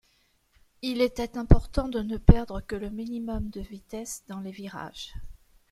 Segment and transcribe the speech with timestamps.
[0.81, 5.13] Il était important de ne perdre que le minimum de vitesse dans les virages.